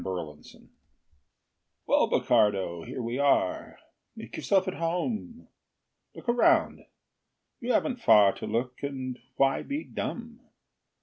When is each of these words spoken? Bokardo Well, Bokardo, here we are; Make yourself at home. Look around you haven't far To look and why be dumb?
Bokardo 0.03 0.67
Well, 1.85 2.07
Bokardo, 2.09 2.83
here 2.87 3.03
we 3.03 3.19
are; 3.19 3.77
Make 4.15 4.35
yourself 4.35 4.67
at 4.67 4.73
home. 4.73 5.47
Look 6.15 6.27
around 6.27 6.83
you 7.59 7.71
haven't 7.71 8.01
far 8.01 8.31
To 8.37 8.47
look 8.47 8.81
and 8.81 9.19
why 9.35 9.61
be 9.61 9.83
dumb? 9.83 10.39